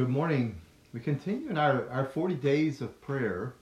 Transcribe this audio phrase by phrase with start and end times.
[0.00, 0.58] Good morning.
[0.94, 3.52] We continue in our, our 40 days of prayer.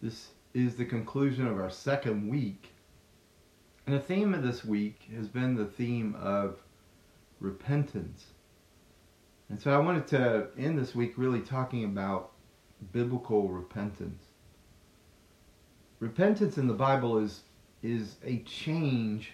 [0.00, 2.70] This is the conclusion of our second week.
[3.86, 6.56] And the theme of this week has been the theme of
[7.40, 8.24] repentance.
[9.50, 12.32] And so I wanted to end this week really talking about
[12.90, 14.24] biblical repentance.
[16.00, 17.42] Repentance in the Bible is
[17.82, 19.32] is a change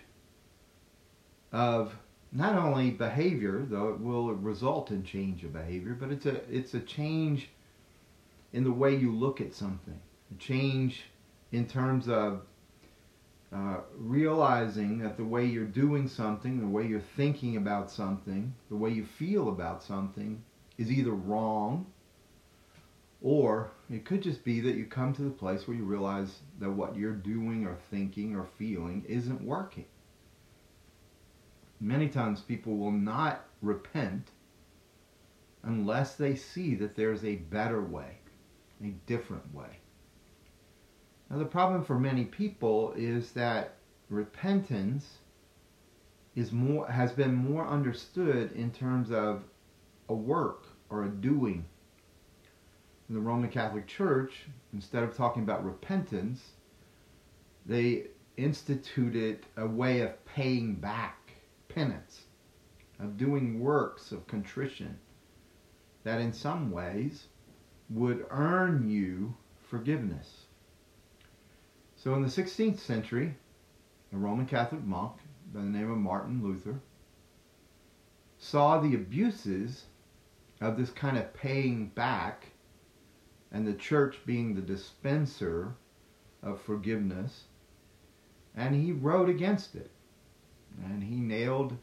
[1.53, 1.95] of
[2.35, 6.75] not only behavior, though it will result in change of behavior, but it's a it's
[6.75, 7.49] a change
[8.53, 9.99] in the way you look at something.
[10.35, 11.05] A change
[11.53, 12.43] in terms of
[13.53, 18.77] uh, realizing that the way you're doing something, the way you're thinking about something, the
[18.77, 20.43] way you feel about something
[20.77, 21.87] is either wrong
[23.23, 26.71] or it could just be that you come to the place where you realize that
[26.71, 29.85] what you're doing or thinking or feeling isn't working
[31.85, 34.31] many times people will not repent
[35.63, 38.19] unless they see that there's a better way,
[38.83, 39.81] a different way.
[41.31, 43.77] Now, the problem for many people is that
[44.09, 45.19] repentance
[46.35, 49.45] is more has been more understood in terms of
[50.09, 51.65] a work or a doing.
[53.09, 56.41] In the Roman Catholic Church, instead of talking about repentance,
[57.67, 61.24] they instituted a way of paying back
[61.75, 62.23] penance,
[63.01, 64.99] of doing works of contrition
[66.05, 67.27] that in some ways
[67.91, 70.47] would earn you forgiveness.
[71.97, 73.35] So in the 16th century,
[74.13, 75.17] a Roman Catholic monk
[75.53, 76.81] by the name of Martin Luther
[78.39, 79.87] saw the abuses
[80.61, 82.49] of this kind of paying back
[83.51, 85.75] and the church being the dispenser
[86.43, 87.45] of forgiveness,
[88.55, 89.91] and he wrote against it
[90.83, 91.77] and he nailed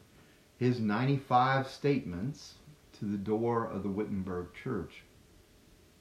[0.58, 2.54] his 95 statements
[2.98, 5.02] to the door of the Wittenberg church.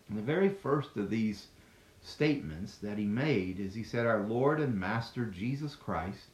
[0.08, 1.48] And the very first of these
[2.02, 6.30] statements that he made is he said, Our Lord and Master Jesus Christ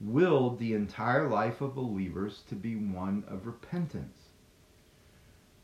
[0.00, 4.18] willed the entire life of believers to be one of repentance.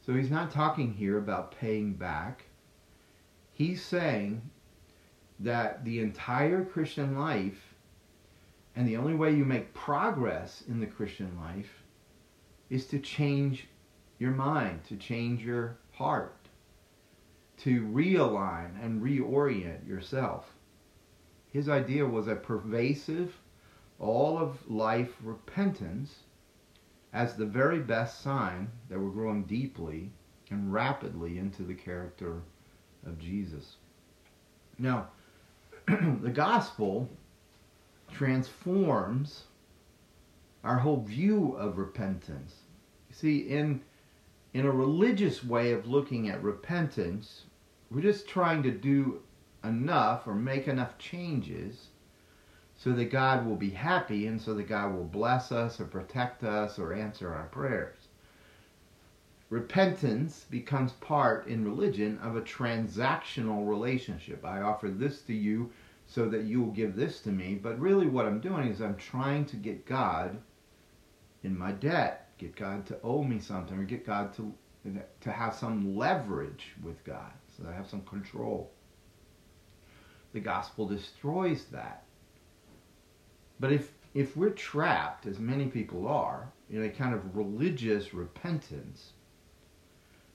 [0.00, 2.47] So he's not talking here about paying back.
[3.53, 4.43] He's saying
[5.41, 7.69] that the entire Christian life
[8.76, 11.82] and the only way you make progress in the Christian life
[12.69, 13.66] is to change
[14.19, 16.48] your mind, to change your heart,
[17.58, 20.54] to realign and reorient yourself.
[21.53, 23.36] His idea was a pervasive,
[23.98, 26.20] all of life repentance
[27.12, 30.12] as the very best sign that we're growing deeply
[30.50, 32.42] and rapidly into the character
[33.04, 33.76] of Jesus.
[34.78, 35.08] Now,
[35.87, 37.08] the gospel
[38.12, 39.44] transforms
[40.62, 42.54] our whole view of repentance.
[43.09, 43.82] You see, in
[44.53, 47.44] in a religious way of looking at repentance,
[47.91, 49.22] we're just trying to do
[49.62, 51.88] enough or make enough changes
[52.76, 56.43] so that God will be happy and so that God will bless us or protect
[56.43, 58.09] us or answer our prayers.
[59.50, 64.44] Repentance becomes part in religion of a transactional relationship.
[64.44, 65.70] I offer this to you
[66.10, 67.54] so that you will give this to me.
[67.54, 70.37] But really, what I'm doing is I'm trying to get God
[71.44, 74.53] in my debt, get God to owe me something, or get God to
[75.20, 78.70] to have some leverage with God, so that I have some control.
[80.32, 82.04] The gospel destroys that.
[83.60, 89.12] But if if we're trapped, as many people are, in a kind of religious repentance,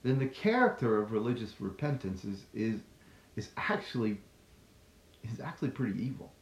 [0.02, 2.80] then the character of religious repentance is is
[3.34, 4.18] is actually
[5.32, 6.32] is actually pretty evil.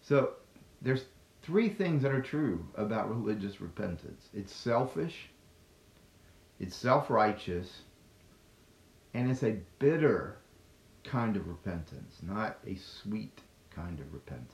[0.00, 0.34] So
[0.82, 1.04] there's
[1.42, 4.28] three things that are true about religious repentance.
[4.32, 5.28] It's selfish,
[6.60, 7.82] it's self-righteous,
[9.14, 10.38] and it's a bitter
[11.04, 13.40] kind of repentance, not a sweet
[13.70, 14.52] kind of repentance.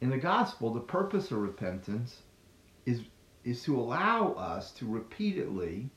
[0.00, 2.22] In the gospel, the purpose of repentance
[2.86, 3.00] is,
[3.44, 5.90] is to allow us to repeatedly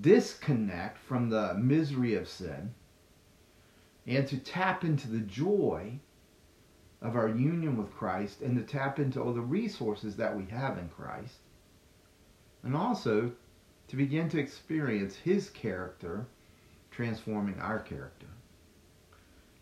[0.00, 2.74] disconnect from the misery of sin
[4.06, 5.98] and to tap into the joy
[7.00, 10.78] of our union with Christ and to tap into all the resources that we have
[10.78, 11.36] in Christ.
[12.62, 13.32] And also
[13.88, 16.26] to begin to experience his character
[16.90, 18.26] transforming our character.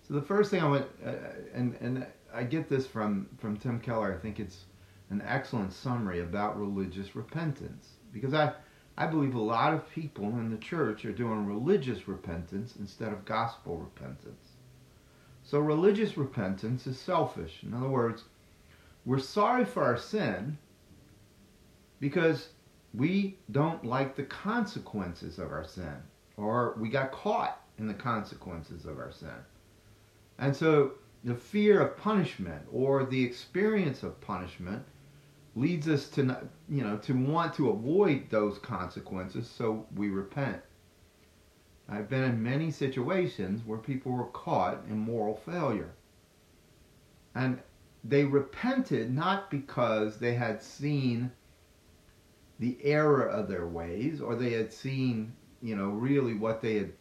[0.07, 1.13] So the first thing I want, uh,
[1.55, 4.65] and, and I get this from, from Tim Keller, I think it's
[5.11, 7.89] an excellent summary about religious repentance.
[8.13, 8.53] Because I,
[8.97, 13.25] I believe a lot of people in the church are doing religious repentance instead of
[13.25, 14.51] gospel repentance.
[15.45, 17.63] So religious repentance is selfish.
[17.63, 18.25] In other words,
[19.05, 20.59] we're sorry for our sin
[22.01, 22.51] because
[22.95, 25.97] we don't like the consequences of our sin,
[26.37, 29.31] or we got caught in the consequences of our sin.
[30.39, 30.93] And so
[31.25, 34.85] the fear of punishment or the experience of punishment
[35.55, 40.63] leads us to you know to want to avoid those consequences so we repent.
[41.89, 45.93] I've been in many situations where people were caught in moral failure.
[47.35, 47.61] And
[48.05, 51.31] they repented not because they had seen
[52.59, 56.93] the error of their ways or they had seen you know really what they had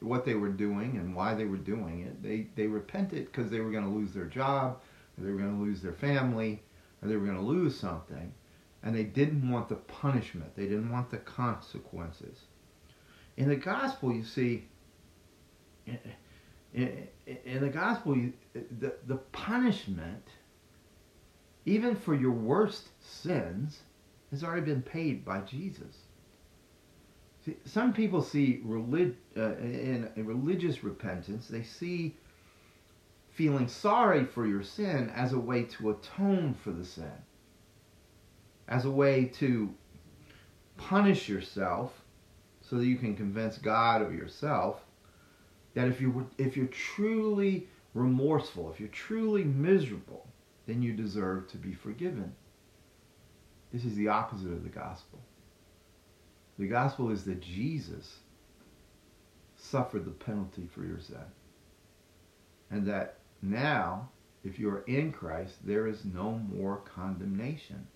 [0.00, 2.22] what they were doing and why they were doing it.
[2.22, 4.80] They they repented because they were going to lose their job
[5.18, 6.62] they were going to lose their family
[7.02, 8.32] or they were going to lose something,
[8.82, 10.54] and they didn't want the punishment.
[10.56, 12.38] They didn't want the consequences.
[13.36, 14.68] In the gospel, you see,
[16.72, 18.16] in, the gospel,
[18.52, 20.26] the, the punishment,
[21.64, 23.80] even for your worst sins,
[24.30, 25.96] has already been paid by Jesus.
[27.44, 32.16] See, some people see relig- uh, in, in religious repentance, they see
[33.36, 37.12] feeling sorry for your sin as a way to atone for the sin,
[38.66, 39.72] as a way to
[40.78, 41.92] punish yourself
[42.62, 44.80] so that you can convince God or yourself
[45.74, 50.26] that if you if you're truly remorseful, if you're truly miserable,
[50.66, 52.34] then you deserve to be forgiven.
[53.70, 55.18] This is the opposite of the gospel.
[56.58, 58.16] The gospel is that Jesus
[59.58, 61.18] suffered the penalty for your sin.
[62.70, 63.18] And that
[63.50, 64.10] now,
[64.44, 67.86] if you are in Christ, there is no more condemnation.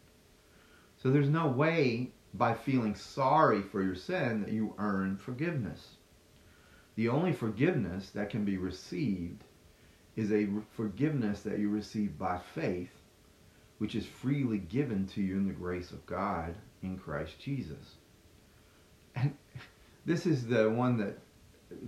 [0.97, 5.97] So there's no way by feeling sorry for your sin that you earn forgiveness.
[6.97, 9.45] The only forgiveness that can be received
[10.17, 12.93] is a forgiveness that you receive by faith,
[13.79, 17.97] which is freely given to you in the grace of God in Christ Jesus.
[19.15, 19.35] And
[20.05, 21.19] this is the one that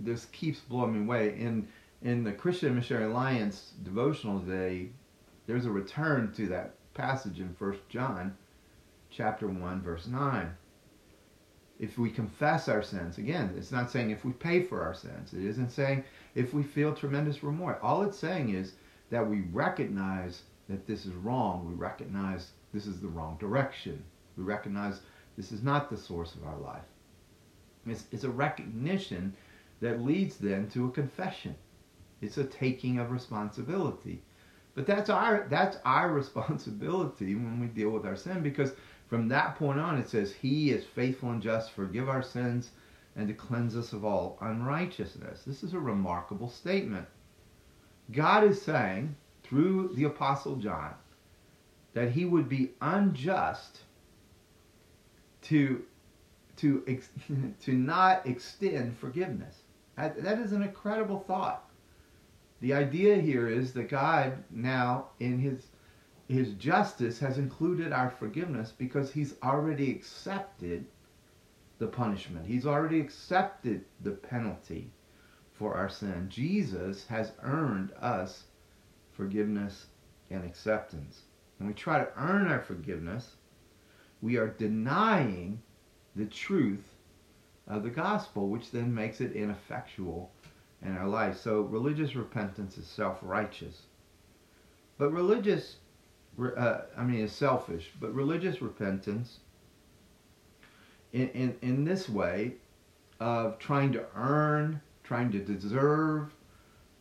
[0.03, 1.37] just keeps blowing me away.
[1.39, 1.67] In
[2.03, 4.89] in the Christian Missionary Alliance devotional today,
[5.47, 8.35] there's a return to that passage in 1 John
[9.09, 10.53] chapter 1 verse 9.
[11.79, 15.33] If we confess our sins, again, it's not saying if we pay for our sins.
[15.33, 16.03] It isn't saying
[16.35, 17.77] if we feel tremendous remorse.
[17.81, 18.73] All it's saying is
[19.09, 21.65] that we recognize that this is wrong.
[21.67, 24.03] We recognize this is the wrong direction.
[24.37, 24.99] We recognize
[25.37, 26.83] this is not the source of our life.
[27.87, 29.33] It's, it's a recognition
[29.79, 31.55] that leads then to a confession.
[32.23, 34.21] It's a taking of responsibility.
[34.75, 38.73] But that's our that's our responsibility when we deal with our sin because
[39.07, 42.71] from that point on it says he is faithful and just forgive our sins
[43.15, 45.43] and to cleanse us of all unrighteousness.
[45.45, 47.07] This is a remarkable statement.
[48.11, 50.95] God is saying through the apostle John
[51.93, 53.81] that he would be unjust
[55.43, 55.83] to
[56.57, 56.83] to
[57.61, 59.59] to not extend forgiveness.
[59.95, 61.69] That, that is an incredible thought.
[62.63, 65.67] The idea here is that God now in his
[66.29, 70.85] his justice has included our forgiveness because he's already accepted
[71.79, 72.45] the punishment.
[72.45, 74.93] He's already accepted the penalty
[75.51, 76.29] for our sin.
[76.29, 78.45] Jesus has earned us
[79.11, 79.87] forgiveness
[80.29, 81.23] and acceptance.
[81.57, 83.35] When we try to earn our forgiveness,
[84.21, 85.61] we are denying
[86.15, 86.95] the truth
[87.67, 90.31] of the gospel, which then makes it ineffectual
[90.83, 91.39] in our life.
[91.39, 93.83] So religious repentance is self-righteous.
[94.97, 95.77] But religious,
[96.39, 97.91] uh, I mean, is selfish.
[97.99, 99.39] But religious repentance,
[101.11, 102.55] in, in, in this way,
[103.19, 106.33] of trying to earn, trying to deserve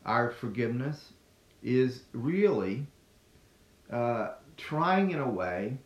[0.05, 1.13] our forgiveness,
[1.63, 2.87] is really
[3.91, 5.77] uh, trying in a way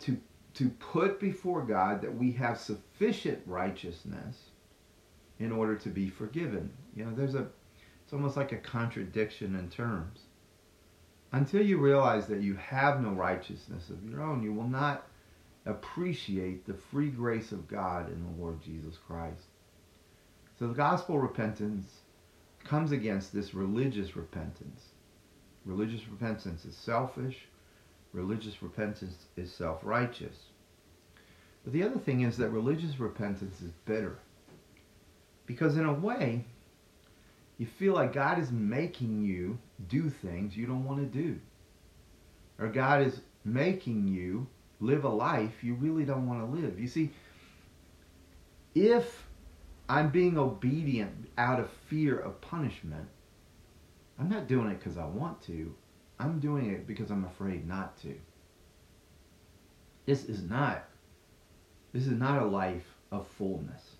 [0.00, 0.18] to
[0.54, 4.36] to put before God that we have sufficient righteousness
[5.38, 6.70] in order to be forgiven.
[6.98, 7.46] You know, there's a,
[8.02, 10.18] it's almost like a contradiction in terms.
[11.30, 15.06] Until you realize that you have no righteousness of your own, you will not
[15.64, 19.44] appreciate the free grace of God in the Lord Jesus Christ.
[20.58, 22.00] So the gospel repentance
[22.64, 24.86] comes against this religious repentance.
[25.64, 27.46] Religious repentance is selfish.
[28.12, 30.36] Religious repentance is self-righteous.
[31.62, 34.18] But the other thing is that religious repentance is bitter.
[35.46, 36.44] Because in a way,
[37.58, 41.38] you feel like God is making you do things you don't want to do.
[42.58, 44.46] Or God is making you
[44.80, 46.78] live a life you really don't want to live.
[46.78, 47.10] You see,
[48.74, 49.26] if
[49.88, 53.08] I'm being obedient out of fear of punishment,
[54.18, 55.74] I'm not doing it because I want to.
[56.18, 58.14] I'm doing it because I'm afraid not to.
[60.06, 60.84] This is not
[61.92, 63.97] This is not a life of fullness.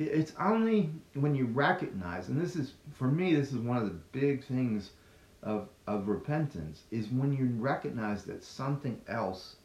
[0.00, 4.00] It's only when you recognize, and this is, for me, this is one of the
[4.18, 4.92] big things
[5.42, 9.56] of, of repentance, is when you recognize that something else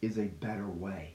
[0.00, 1.12] is a better way.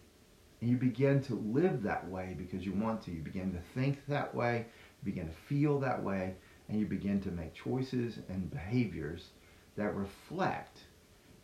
[0.61, 3.11] And you begin to live that way because you want to.
[3.11, 4.67] You begin to think that way,
[5.01, 6.35] you begin to feel that way,
[6.69, 9.29] and you begin to make choices and behaviors
[9.77, 10.77] that reflect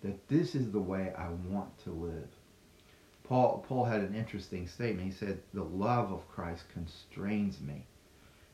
[0.03, 2.29] that this is the way I want to live.
[3.33, 5.07] Paul, Paul had an interesting statement.
[5.07, 7.87] He said, The love of Christ constrains me.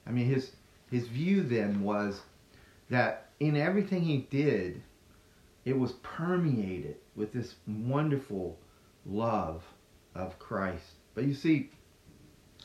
[0.07, 0.53] I mean, his,
[0.89, 2.21] his view then was
[2.89, 4.81] that in everything he did,
[5.65, 8.57] it was permeated with this wonderful
[9.05, 9.65] love
[10.15, 10.91] of Christ.
[11.13, 11.71] But you see,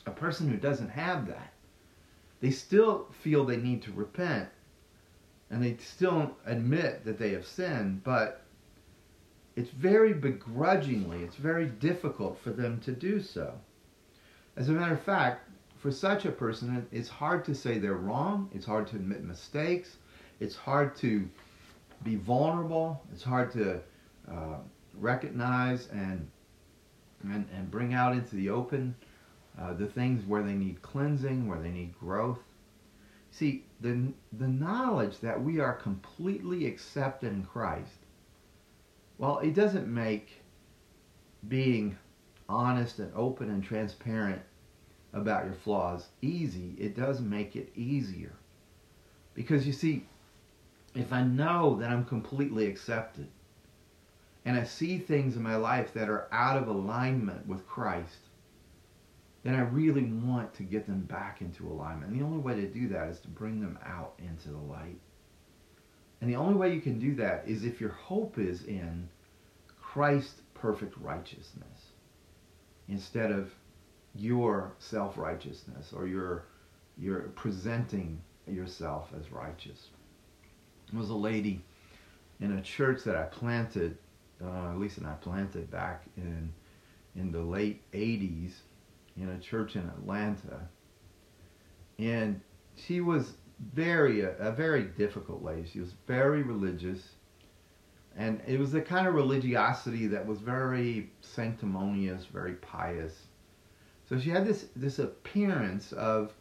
[0.05, 1.51] a person who doesn't have that,
[2.39, 4.47] they still feel they need to repent
[5.49, 8.44] and they still admit that they have sinned, but
[9.55, 13.53] it's very begrudgingly, it's very difficult for them to do so.
[14.57, 18.49] As a matter of fact, for such a person, it's hard to say they're wrong,
[18.53, 19.97] it's hard to admit mistakes,
[20.39, 21.27] it's hard to
[22.03, 23.79] be vulnerable, it's hard to
[24.29, 24.57] uh,
[24.95, 26.27] recognize and,
[27.23, 28.95] and, and bring out into the open
[29.59, 32.39] uh, the things where they need cleansing, where they need growth.
[33.31, 38.04] See, the, the knowledge that we are completely accepted in Christ
[39.17, 40.41] well, it doesn't make
[41.47, 41.97] being
[42.49, 44.41] honest and open and transparent
[45.13, 46.75] about your flaws easy.
[46.77, 48.33] It does make it easier.
[49.33, 50.05] Because you see,
[50.93, 53.27] if I know that I'm completely accepted
[54.45, 58.17] and I see things in my life that are out of alignment with Christ,
[59.43, 62.11] then I really want to get them back into alignment.
[62.11, 64.99] And the only way to do that is to bring them out into the light.
[66.21, 69.09] And the only way you can do that is if your hope is in
[69.81, 71.91] Christ's perfect righteousness
[72.87, 73.51] instead of
[74.15, 76.45] your self-righteousness or your
[76.97, 79.89] you're presenting yourself as righteous.
[80.91, 81.61] There was a lady
[82.39, 83.97] in a church that I planted,
[84.41, 86.53] uh, at least I planted back in
[87.15, 88.51] in the late 80s
[89.17, 90.67] in a church in Atlanta.
[91.97, 92.41] And
[92.75, 93.33] she was
[93.73, 95.67] very, a, a very difficult lady.
[95.67, 97.01] She was very religious.
[98.17, 103.13] And it was the kind of religiosity that was very sanctimonious, very pious.
[104.07, 106.33] So she had this, this appearance of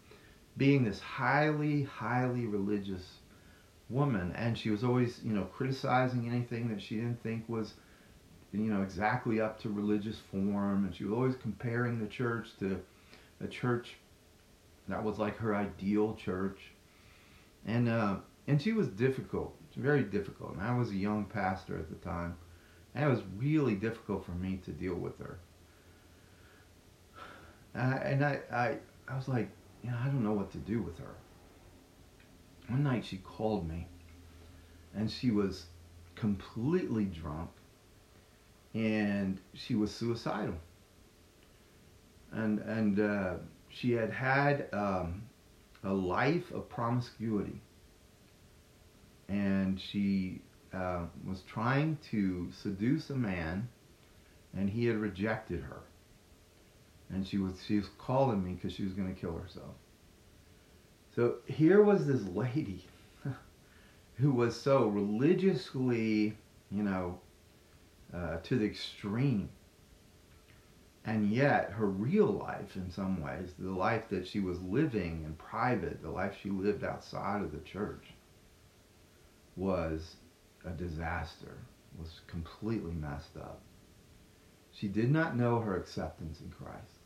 [0.57, 3.15] being this highly, highly religious
[3.89, 4.33] woman.
[4.37, 7.75] And she was always, you know, criticizing anything that she didn't think was,
[8.53, 10.85] you know, exactly up to religious form.
[10.85, 12.81] And she was always comparing the church to
[13.41, 13.97] a church
[14.89, 16.59] that was like her ideal church.
[17.67, 18.17] And, uh,
[18.47, 20.55] and she was difficult very difficult.
[20.55, 22.37] And I was a young pastor at the time.
[22.95, 25.39] And it was really difficult for me to deal with her.
[27.75, 28.77] And I, I,
[29.09, 29.49] I was like,
[29.83, 31.15] you know, I don't know what to do with her.
[32.69, 33.89] One night she called me
[34.95, 35.67] and she was
[36.15, 37.51] completely drunk
[38.75, 40.55] and she was suicidal.
[42.31, 43.35] And, and uh,
[43.69, 45.23] she had had um,
[45.85, 47.61] a life of promiscuity
[49.29, 50.41] and she
[50.73, 53.69] uh, was trying to seduce a man,
[54.57, 55.81] and he had rejected her.
[57.11, 59.75] And she was she was calling me because she was going to kill herself.
[61.15, 62.85] So here was this lady
[64.17, 66.37] who was so religiously,
[66.71, 67.21] you know,
[68.13, 69.49] uh, to the extreme.
[71.07, 75.35] And yet, her real life, in some ways, the life that she was living in
[75.35, 78.15] private, the life she lived outside of the church,
[79.55, 80.17] was
[80.65, 81.59] a disaster,
[81.99, 83.61] was completely messed up.
[84.73, 86.99] She did not know her acceptance in Christ.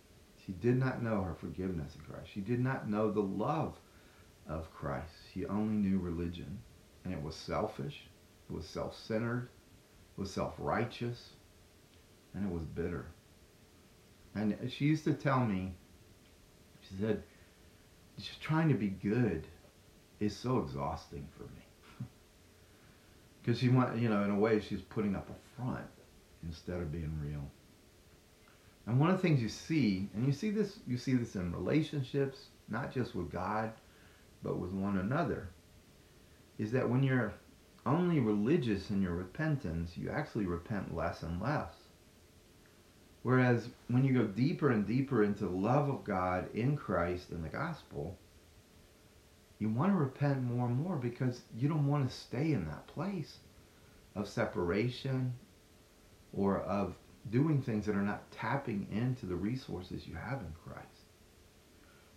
[0.47, 2.31] She did not know her forgiveness in Christ.
[2.33, 3.75] She did not know the love
[4.49, 5.13] of Christ.
[5.35, 6.59] She only knew religion.
[7.05, 8.07] And it was selfish,
[8.49, 9.49] it was self centered,
[10.17, 11.31] it was self righteous,
[12.35, 13.07] and it was bitter.
[14.39, 15.73] And she used to tell me,
[16.89, 17.23] she said,
[18.17, 19.47] just trying to be good
[20.21, 21.67] is so exhausting for me
[23.43, 25.87] because she went, you know, in a way, she's putting up a front
[26.47, 27.43] instead of being real.
[28.87, 31.53] And one of the things you see, and you see this, you see this in
[31.53, 33.73] relationships, not just with God,
[34.43, 35.49] but with one another,
[36.59, 37.35] is that when you're
[37.85, 41.73] only religious in your repentance, you actually repent less and less.
[43.23, 47.45] Whereas when you go deeper and deeper into the love of God in Christ and
[47.45, 48.17] the gospel,
[49.59, 52.87] you want to repent more and more because you don't want to stay in that
[52.87, 53.39] place
[54.15, 55.35] of separation
[56.33, 56.95] or of
[57.31, 60.87] doing things that are not tapping into the resources you have in Christ.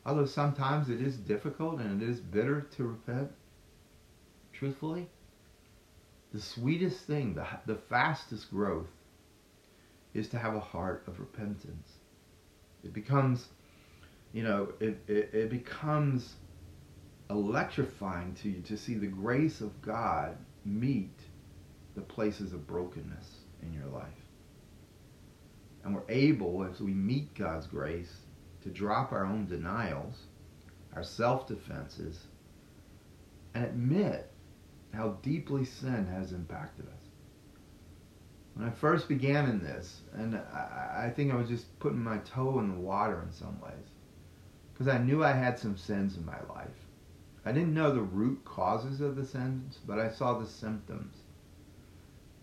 [0.06, 3.32] Although sometimes it is difficult and it is bitter to repent,
[4.54, 5.10] truthfully,
[6.32, 8.88] the sweetest thing, the, the fastest growth,
[10.14, 11.90] is to have a heart of repentance.
[12.84, 13.48] It becomes,
[14.34, 16.36] you know, it, it, it becomes
[17.30, 21.18] electrifying to you to see the grace of God meet
[21.96, 24.08] the places of brokenness in your life.
[25.84, 28.14] And we're able, as we meet God's grace,
[28.64, 30.16] to drop our own denials,
[30.96, 32.20] our self defenses,
[33.56, 34.32] and admit
[34.94, 37.01] how deeply sin has impacted us.
[38.54, 42.18] When I first began in this, and I, I think I was just putting my
[42.20, 43.88] toe in the water in some ways,
[44.74, 46.68] because I knew I had some sins in my life.
[47.46, 51.16] I didn't know the root causes of the sins, but I saw the symptoms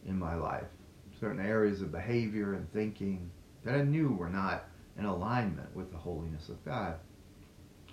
[0.06, 0.66] in my life.
[1.20, 3.30] Certain areas of behavior and thinking
[3.64, 4.64] that I knew were not
[4.98, 6.94] in alignment with the holiness of God.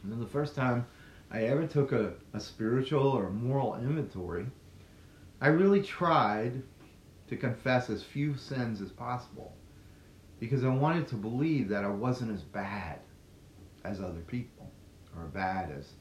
[0.02, 0.86] And then the first time
[1.32, 4.48] I ever took a, a spiritual or moral inventory,
[5.42, 6.64] I really tried
[7.27, 9.55] to confess as few sins as possible
[10.39, 13.00] because I wanted to believe that I wasn't as bad
[13.84, 14.72] as other people
[15.15, 15.94] or bad as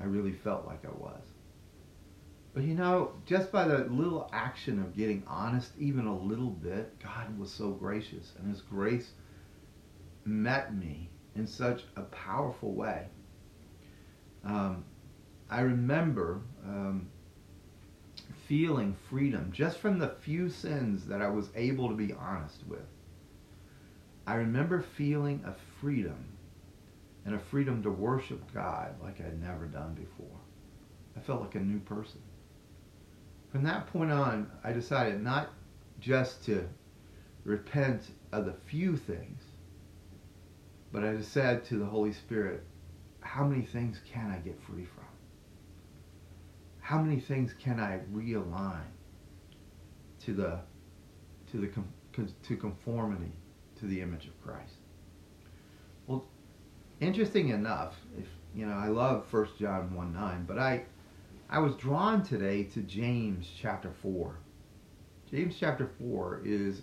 [0.00, 1.22] I really felt like I was.
[2.54, 6.98] But you know, just by the little action of getting honest, even a little bit,
[7.02, 9.10] God was so gracious, and His grace
[10.24, 13.06] met me in such a powerful way.
[14.44, 14.84] Um,
[15.50, 17.08] I remember um,
[18.48, 22.86] feeling freedom just from the few sins that I was able to be honest with.
[24.26, 26.24] I remember feeling a freedom
[27.26, 30.40] and a freedom to worship God like I'd never done before.
[31.14, 32.22] I felt like a new person.
[33.52, 35.50] From that point on, I decided not
[36.00, 36.66] just to
[37.44, 38.02] repent
[38.32, 39.42] of the few things,
[40.90, 42.64] but I just said to the Holy Spirit,
[43.20, 45.07] how many things can I get free from?
[46.88, 48.88] How many things can I realign
[50.24, 50.60] to the
[51.50, 51.68] to the
[52.44, 53.30] to conformity
[53.78, 54.76] to the image of Christ?
[56.06, 56.24] Well,
[56.98, 58.24] interesting enough, if
[58.54, 60.84] you know, I love 1 John 1 9, but I
[61.50, 64.38] I was drawn today to James chapter 4.
[65.30, 66.80] James chapter 4 is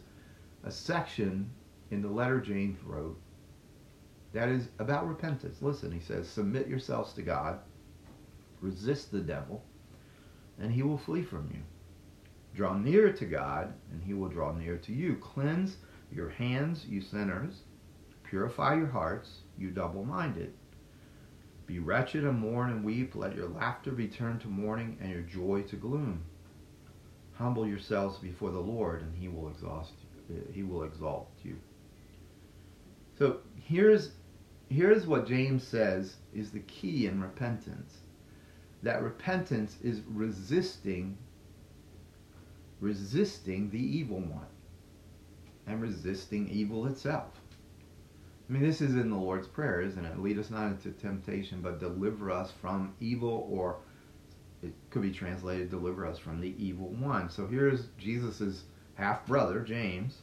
[0.64, 1.50] a section
[1.90, 3.20] in the letter James wrote
[4.34, 5.64] that is about repentance.
[5.64, 7.58] Listen, he says, Submit yourselves to God,
[8.62, 9.64] resist the devil,
[10.60, 11.62] and he will flee from you.
[12.56, 15.18] Draw near to God, and he will draw near to you.
[15.18, 15.78] Cleanse
[16.12, 17.64] your hands, you sinners.
[18.24, 20.54] Purify your hearts, you double minded.
[21.68, 23.16] Be wretched and mourn and weep.
[23.16, 26.24] Let your laughter be turned to mourning and your joy to gloom.
[27.34, 29.94] Humble yourselves before the Lord, and he will exhaust
[30.30, 30.44] you.
[30.54, 31.58] He will exalt you.
[33.18, 34.12] So here's
[34.70, 37.94] here's what James says is the key in repentance.
[38.86, 41.18] That repentance is resisting
[42.80, 44.46] resisting the evil one
[45.66, 47.42] and resisting evil itself.
[48.48, 50.20] I mean, this is in the Lord's Prayer, isn't it?
[50.20, 53.78] Lead us not into temptation, but deliver us from evil, or
[54.62, 57.28] it could be translated, deliver us from the evil one.
[57.32, 60.22] So here's Jesus' half brother, James,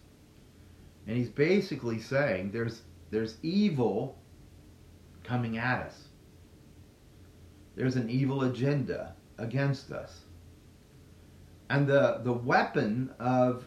[1.08, 4.16] and he's basically saying there's there's evil
[5.24, 6.04] coming at us.
[7.74, 10.20] There's an evil agenda against us.
[11.70, 13.64] And the, the weapon of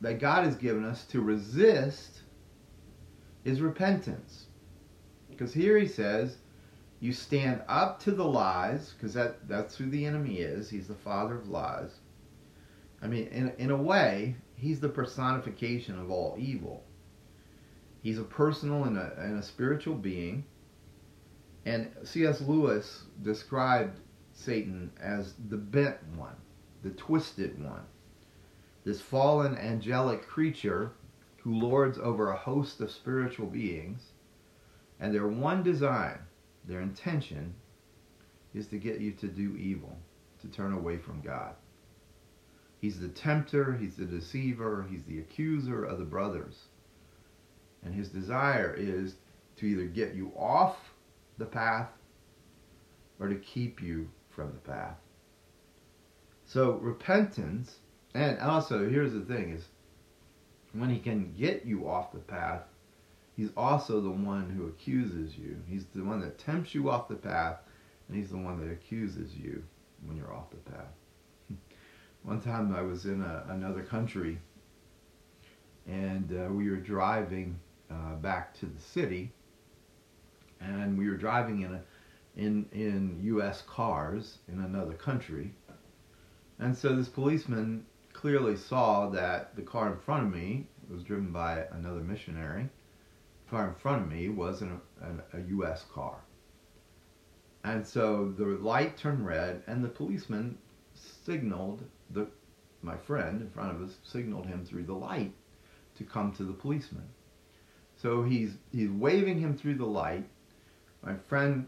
[0.00, 2.22] that God has given us to resist
[3.44, 4.46] is repentance.
[5.28, 6.36] Because here he says,
[7.00, 10.68] you stand up to the lies, because that, that's who the enemy is.
[10.68, 11.92] He's the father of lies.
[13.02, 16.84] I mean, in, in a way, he's the personification of all evil.
[18.02, 20.44] He's a personal and a, and a spiritual being.
[21.66, 22.40] And C.S.
[22.40, 24.00] Lewis described
[24.32, 26.36] Satan as the bent one,
[26.82, 27.84] the twisted one.
[28.84, 30.92] This fallen angelic creature
[31.38, 34.12] who lords over a host of spiritual beings,
[34.98, 36.18] and their one design,
[36.66, 37.54] their intention,
[38.54, 39.96] is to get you to do evil,
[40.40, 41.54] to turn away from God.
[42.80, 46.64] He's the tempter, he's the deceiver, he's the accuser of the brothers.
[47.84, 49.16] And his desire is
[49.56, 50.89] to either get you off
[51.40, 51.88] the path
[53.18, 54.96] or to keep you from the path.
[56.44, 57.78] So repentance,
[58.14, 59.64] and also here's the thing is
[60.72, 62.62] when he can get you off the path,
[63.36, 65.56] he's also the one who accuses you.
[65.66, 67.58] He's the one that tempts you off the path,
[68.08, 69.62] and he's the one that accuses you
[70.04, 70.92] when you're off the path.
[72.22, 74.38] one time I was in a, another country,
[75.86, 77.58] and uh, we were driving
[77.90, 79.32] uh, back to the city,
[80.60, 81.82] and we were driving in a
[82.36, 83.62] in in U.S.
[83.62, 85.52] cars in another country,
[86.58, 91.32] and so this policeman clearly saw that the car in front of me was driven
[91.32, 92.68] by another missionary.
[93.44, 95.84] The car in front of me was an, an, a U.S.
[95.92, 96.18] car.
[97.64, 100.58] And so the light turned red, and the policeman
[100.94, 102.26] signaled the
[102.82, 105.32] my friend in front of us signaled him through the light
[105.96, 107.08] to come to the policeman.
[107.96, 110.26] So he's he's waving him through the light.
[111.02, 111.66] My friend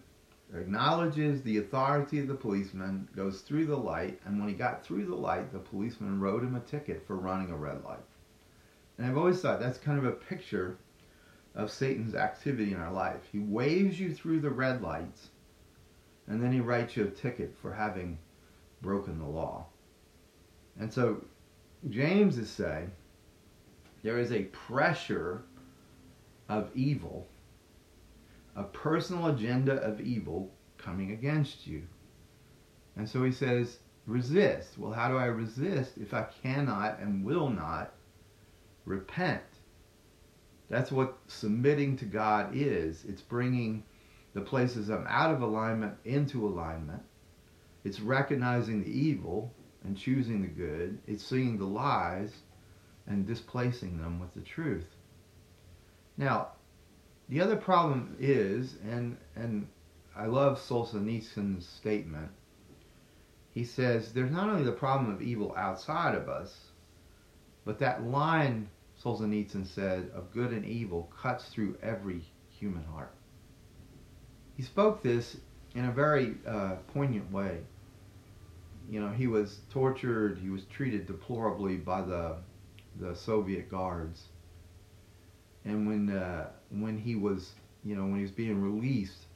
[0.54, 5.06] acknowledges the authority of the policeman, goes through the light, and when he got through
[5.06, 8.04] the light, the policeman wrote him a ticket for running a red light.
[8.98, 10.76] And I've always thought that's kind of a picture
[11.54, 13.20] of Satan's activity in our life.
[13.30, 15.30] He waves you through the red lights,
[16.26, 18.18] and then he writes you a ticket for having
[18.82, 19.66] broken the law.
[20.78, 21.24] And so
[21.88, 22.92] James is saying
[24.02, 25.42] there is a pressure
[26.48, 27.26] of evil
[28.56, 31.82] a personal agenda of evil coming against you.
[32.96, 34.78] And so he says, resist.
[34.78, 37.94] Well, how do I resist if I cannot and will not
[38.84, 39.42] repent?
[40.68, 43.04] That's what submitting to God is.
[43.06, 43.84] It's bringing
[44.34, 47.02] the places I'm out of alignment into alignment.
[47.84, 49.52] It's recognizing the evil
[49.84, 50.98] and choosing the good.
[51.06, 52.32] It's seeing the lies
[53.06, 54.86] and displacing them with the truth.
[56.16, 56.52] Now,
[57.28, 59.66] the other problem is, and and
[60.14, 62.30] I love Solzhenitsyn's statement.
[63.52, 66.70] He says there's not only the problem of evil outside of us,
[67.64, 68.68] but that line
[69.02, 73.14] Solzhenitsyn said of good and evil cuts through every human heart.
[74.56, 75.36] He spoke this
[75.74, 77.60] in a very uh, poignant way.
[78.90, 82.36] You know, he was tortured, he was treated deplorably by the
[83.00, 84.28] the Soviet guards
[85.64, 86.48] and when uh,
[86.80, 87.52] when he was
[87.84, 89.26] you know when he was being released,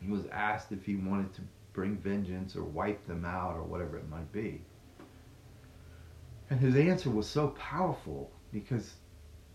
[0.00, 3.96] he was asked if he wanted to bring vengeance or wipe them out or whatever
[3.96, 4.60] it might be.
[6.50, 8.94] And his answer was so powerful because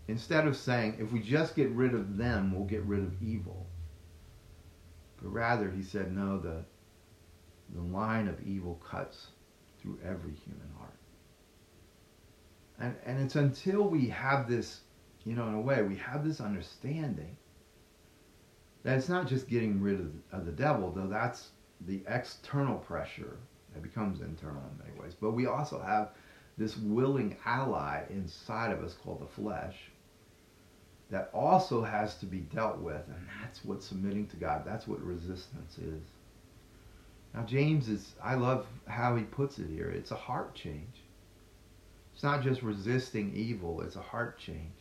[0.08, 3.66] instead of saying if we just get rid of them, we'll get rid of evil.
[5.22, 6.64] But rather he said no, the
[7.74, 9.28] the line of evil cuts
[9.80, 10.98] through every human heart.
[12.80, 14.80] And and it's until we have this
[15.28, 17.36] you know, in a way, we have this understanding
[18.82, 21.50] that it's not just getting rid of, of the devil, though that's
[21.86, 23.36] the external pressure
[23.74, 25.14] that becomes internal in many ways.
[25.20, 26.12] But we also have
[26.56, 29.76] this willing ally inside of us called the flesh
[31.10, 35.04] that also has to be dealt with, and that's what submitting to God, that's what
[35.04, 36.02] resistance is.
[37.34, 39.90] Now, James is, I love how he puts it here.
[39.90, 41.02] It's a heart change.
[42.14, 44.77] It's not just resisting evil, it's a heart change.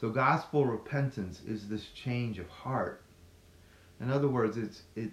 [0.00, 3.02] So gospel repentance is this change of heart.
[4.00, 5.10] In other words, it's it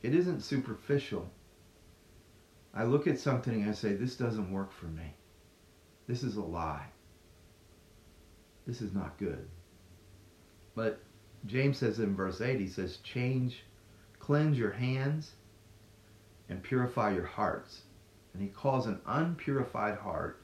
[0.00, 1.28] it isn't superficial.
[2.72, 5.12] I look at something and I say, this doesn't work for me.
[6.06, 6.86] This is a lie.
[8.64, 9.48] This is not good.
[10.76, 11.00] But
[11.46, 13.64] James says in verse 8, he says, change,
[14.20, 15.32] cleanse your hands,
[16.48, 17.82] and purify your hearts.
[18.32, 20.40] And he calls an unpurified heart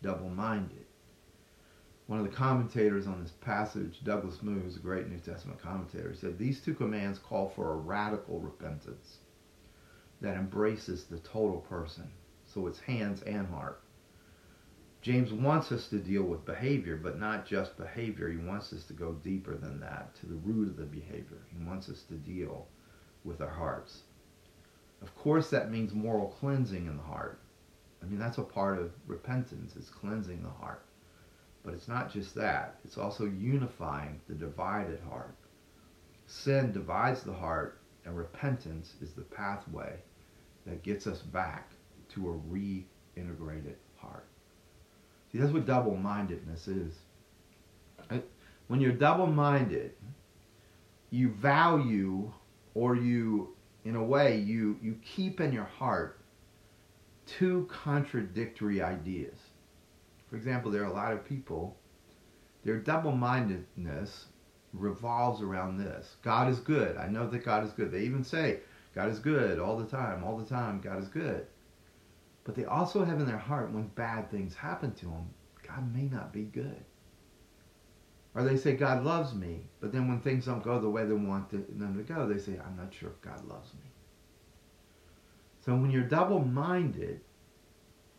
[0.00, 0.85] double minded
[2.06, 6.14] one of the commentators on this passage, Douglas Moo, who's a great New Testament commentator,
[6.14, 9.18] said these two commands call for a radical repentance
[10.20, 12.08] that embraces the total person,
[12.44, 13.82] so it's hands and heart.
[15.02, 18.28] James wants us to deal with behavior, but not just behavior.
[18.28, 21.42] He wants us to go deeper than that, to the root of the behavior.
[21.56, 22.66] He wants us to deal
[23.24, 24.02] with our hearts.
[25.02, 27.40] Of course, that means moral cleansing in the heart.
[28.02, 30.85] I mean, that's a part of repentance, it's cleansing the heart.
[31.66, 35.34] But it's not just that, it's also unifying the divided heart.
[36.28, 39.96] Sin divides the heart, and repentance is the pathway
[40.64, 41.72] that gets us back
[42.14, 44.28] to a reintegrated heart.
[45.32, 46.94] See, that's what double mindedness is.
[48.68, 49.94] When you're double minded,
[51.10, 52.32] you value
[52.74, 56.20] or you, in a way, you, you keep in your heart
[57.26, 59.36] two contradictory ideas.
[60.36, 61.78] For example, there are a lot of people,
[62.62, 64.26] their double mindedness
[64.74, 66.98] revolves around this God is good.
[66.98, 67.90] I know that God is good.
[67.90, 68.60] They even say,
[68.94, 71.46] God is good all the time, all the time, God is good.
[72.44, 75.30] But they also have in their heart when bad things happen to them,
[75.66, 76.84] God may not be good.
[78.34, 81.14] Or they say, God loves me, but then when things don't go the way they
[81.14, 83.88] want them to go, they say, I'm not sure if God loves me.
[85.64, 87.22] So when you're double minded,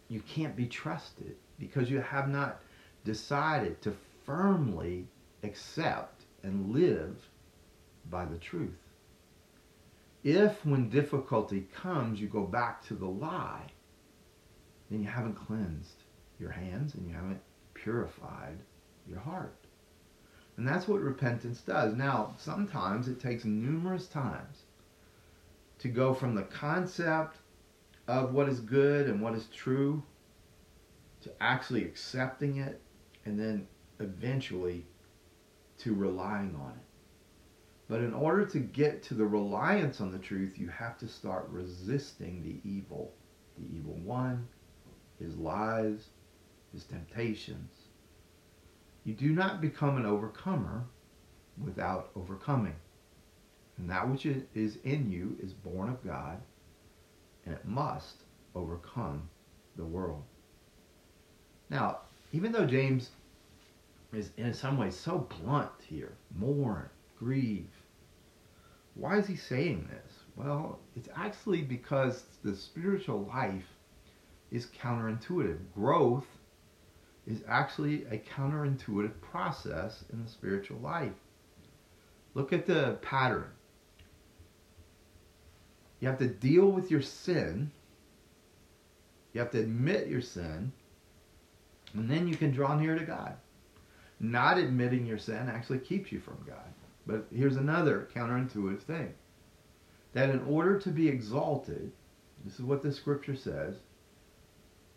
[0.08, 2.60] you can't be trusted because you have not
[3.04, 5.08] decided to firmly
[5.44, 7.30] accept and live
[8.10, 8.88] by the truth.
[10.24, 13.68] If, when difficulty comes, you go back to the lie,
[14.90, 16.04] then you haven't cleansed
[16.40, 17.42] your hands and you haven't
[17.74, 18.58] purified
[19.08, 19.56] your heart.
[20.58, 21.94] And that's what repentance does.
[21.94, 24.64] Now, sometimes it takes numerous times
[25.80, 27.38] to go from the concept
[28.08, 30.02] of what is good and what is true
[31.28, 32.82] to actually accepting it
[33.26, 33.68] and then
[34.00, 34.86] eventually
[35.80, 36.84] to relying on it.
[37.90, 41.48] But in order to get to the reliance on the truth, you have to start
[41.50, 43.14] resisting the evil.
[43.58, 44.48] The evil one,
[45.20, 46.10] his lies,
[46.74, 47.72] his temptations.
[49.04, 50.86] You do not become an overcomer
[51.64, 52.76] without overcoming.
[53.78, 56.42] And that which is in you is born of God,
[57.46, 59.30] and it must overcome
[59.76, 60.24] the world.
[61.70, 62.00] Now,
[62.32, 63.10] even though James
[64.14, 67.70] is in some ways so blunt here, mourn, grieve,
[68.96, 70.14] why is he saying this?
[70.36, 73.68] Well, it's actually because the spiritual life
[74.52, 75.60] is counterintuitive.
[75.74, 76.26] Growth
[77.28, 81.12] is actually a counterintuitive process in the spiritual life.
[82.34, 83.50] Look at the pattern.
[86.00, 87.72] You have to deal with your sin.
[89.34, 90.72] You have to admit your sin.
[91.94, 93.36] And then you can draw near to God.
[94.20, 96.74] Not admitting your sin actually keeps you from God.
[97.06, 99.14] But here's another counterintuitive thing
[100.14, 101.92] that in order to be exalted,
[102.44, 103.76] this is what the scripture says,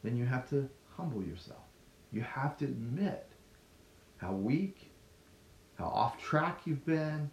[0.03, 1.61] then you have to humble yourself.
[2.13, 3.27] You have to admit
[4.17, 4.91] how weak,
[5.77, 7.31] how off track you've been,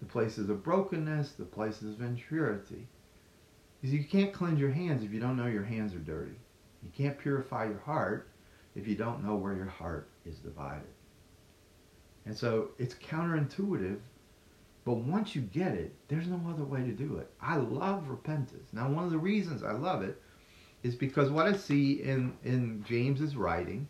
[0.00, 2.88] the places of brokenness, the places of impurity.
[3.80, 6.36] Because you can't cleanse your hands if you don't know your hands are dirty.
[6.82, 8.29] You can't purify your heart
[8.74, 10.88] if you don't know where your heart is divided.
[12.26, 13.98] And so it's counterintuitive,
[14.84, 17.30] but once you get it, there's no other way to do it.
[17.40, 18.68] I love repentance.
[18.72, 20.20] Now, one of the reasons I love it
[20.82, 23.86] is because what I see in, in James's writing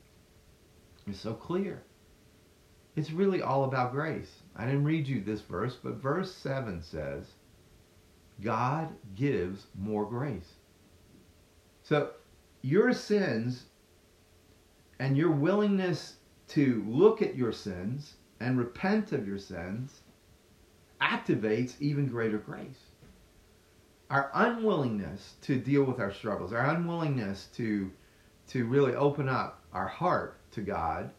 [1.07, 1.83] is so clear.
[2.97, 4.43] It's really all about grace.
[4.57, 7.27] I didn't read you this verse, but verse 7 says,
[8.43, 10.55] God gives more grace.
[11.83, 12.11] So
[12.63, 13.67] your sins
[15.01, 20.01] and your willingness to look at your sins and repent of your sins
[21.01, 22.91] activates even greater grace.
[24.11, 27.91] Our unwillingness to deal with our struggles, our unwillingness to,
[28.49, 31.11] to really open up our heart to God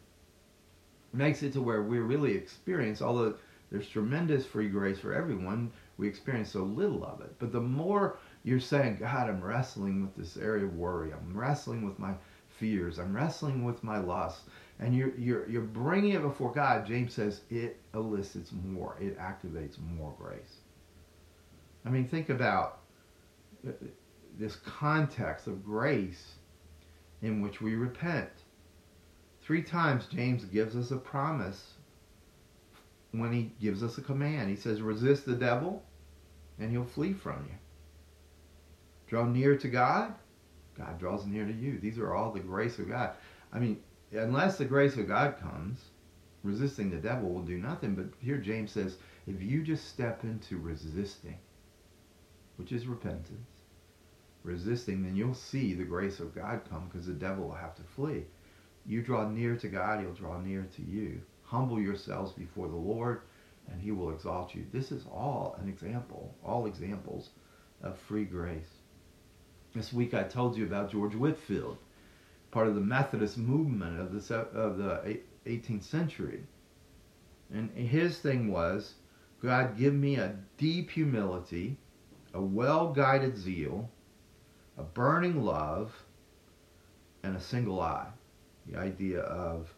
[1.11, 3.33] makes it to where we really experience, although
[3.71, 7.33] there's tremendous free grace for everyone, we experience so little of it.
[7.39, 11.83] But the more you're saying, God, I'm wrestling with this area of worry, I'm wrestling
[11.83, 12.13] with my
[12.61, 14.43] fears, I'm wrestling with my lust,
[14.79, 19.79] and you're, you're, you're bringing it before God, James says it elicits more, it activates
[19.79, 20.59] more grace.
[21.83, 22.77] I mean, think about
[24.37, 26.33] this context of grace
[27.23, 28.29] in which we repent.
[29.41, 31.73] Three times James gives us a promise
[33.11, 34.49] when he gives us a command.
[34.49, 35.83] He says, resist the devil
[36.59, 37.57] and he'll flee from you.
[39.07, 40.13] Draw near to God,
[40.77, 41.79] God draws near to you.
[41.79, 43.11] These are all the grace of God.
[43.53, 43.81] I mean,
[44.11, 45.79] unless the grace of God comes,
[46.43, 47.95] resisting the devil will do nothing.
[47.95, 51.37] But here James says, if you just step into resisting,
[52.55, 53.61] which is repentance,
[54.43, 57.83] resisting, then you'll see the grace of God come because the devil will have to
[57.95, 58.23] flee.
[58.85, 61.21] You draw near to God, he'll draw near to you.
[61.43, 63.21] Humble yourselves before the Lord,
[63.71, 64.65] and he will exalt you.
[64.71, 67.29] This is all an example, all examples
[67.83, 68.80] of free grace.
[69.73, 71.77] This week I told you about George Whitefield,
[72.51, 76.43] part of the Methodist movement of the of the 18th century.
[77.53, 78.95] And his thing was,
[79.41, 81.77] God, give me a deep humility,
[82.33, 83.89] a well-guided zeal,
[84.77, 85.93] a burning love,
[87.23, 88.07] and a single eye.
[88.67, 89.73] The idea of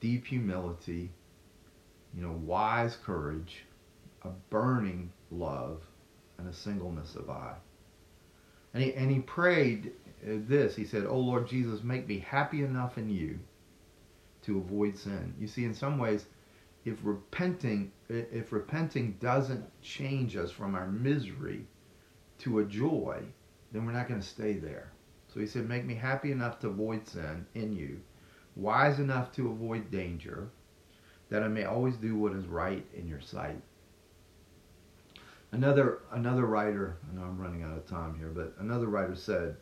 [0.00, 1.10] deep humility,
[2.14, 3.64] you know, wise courage,
[4.22, 5.82] a burning love,
[6.36, 7.56] and a singleness of eye.
[8.74, 10.74] And he, and he prayed uh, this.
[10.74, 13.38] He said, Oh Lord Jesus, make me happy enough in you
[14.42, 15.34] to avoid sin.
[15.38, 16.26] You see, in some ways,
[16.84, 21.66] if repenting, if repenting doesn't change us from our misery
[22.38, 23.22] to a joy,
[23.72, 24.92] then we're not going to stay there.
[25.32, 28.00] So he said, Make me happy enough to avoid sin in you,
[28.54, 30.48] wise enough to avoid danger,
[31.30, 33.60] that I may always do what is right in your sight.
[35.54, 39.56] Another another writer, I know I'm running out of time here, but another writer said,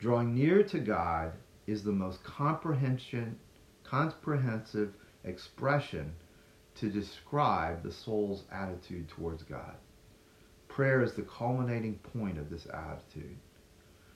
[0.00, 1.34] Drawing near to God
[1.68, 3.38] is the most comprehension,
[3.84, 6.12] comprehensive expression
[6.74, 9.76] to describe the soul's attitude towards God.
[10.66, 13.38] Prayer is the culminating point of this attitude.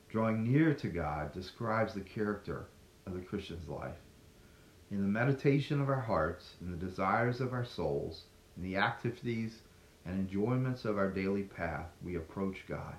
[0.08, 2.66] Drawing near to God describes the character
[3.06, 4.02] of the Christian's life.
[4.90, 8.24] In the meditation of our hearts, in the desires of our souls,
[8.56, 9.60] in the activities
[10.06, 12.94] and enjoyments of our daily path, we approach God.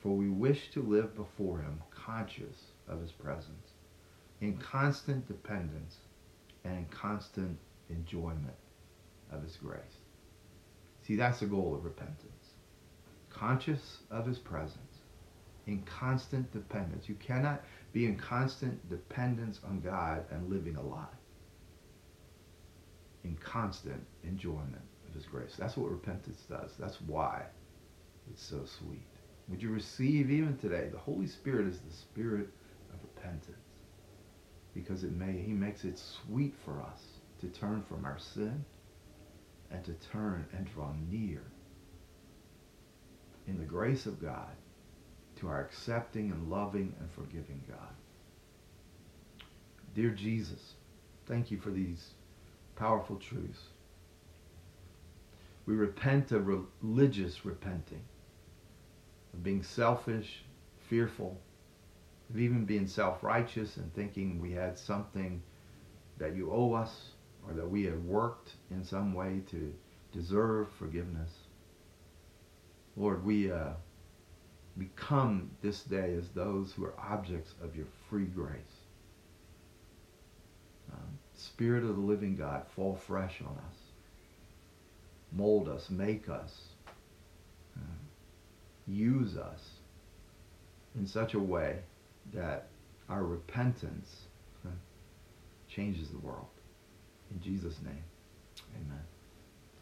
[0.00, 3.72] For we wish to live before Him conscious of His presence,
[4.40, 5.96] in constant dependence
[6.64, 7.58] and in constant
[7.90, 8.56] enjoyment
[9.30, 9.80] of His grace.
[11.02, 12.52] See, that's the goal of repentance.
[13.30, 14.98] Conscious of His presence,
[15.66, 17.08] in constant dependence.
[17.08, 21.06] You cannot be in constant dependence on God and living a lie.
[23.24, 25.54] In constant enjoyment of His grace.
[25.58, 26.70] That's what repentance does.
[26.78, 27.44] That's why
[28.30, 29.06] it's so sweet.
[29.48, 30.88] Would you receive even today?
[30.92, 32.48] The Holy Spirit is the spirit
[32.92, 33.56] of repentance
[34.74, 37.02] because it may He makes it sweet for us
[37.40, 38.64] to turn from our sin
[39.70, 41.42] and to turn and draw near
[43.46, 44.50] in the grace of God
[45.36, 47.94] to our accepting and loving and forgiving God.
[49.94, 50.74] Dear Jesus,
[51.26, 52.10] thank you for these
[52.76, 53.60] powerful truths.
[55.68, 58.00] We repent of religious repenting,
[59.34, 60.42] of being selfish,
[60.88, 61.38] fearful,
[62.30, 65.42] of even being self-righteous and thinking we had something
[66.16, 67.10] that you owe us
[67.46, 69.74] or that we had worked in some way to
[70.10, 71.30] deserve forgiveness.
[72.96, 73.72] Lord, we uh,
[74.78, 78.86] become this day as those who are objects of your free grace.
[80.90, 83.77] Um, Spirit of the living God, fall fresh on us.
[85.32, 86.54] Mold us, make us,
[87.76, 87.80] uh,
[88.86, 89.62] use us
[90.96, 91.78] in such a way
[92.32, 92.68] that
[93.08, 94.24] our repentance
[94.66, 94.70] uh,
[95.68, 96.46] changes the world.
[97.30, 98.02] In Jesus' name,
[98.74, 99.02] amen.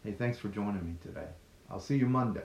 [0.03, 1.27] Hey, thanks for joining me today.
[1.69, 2.43] I'll see you Monday.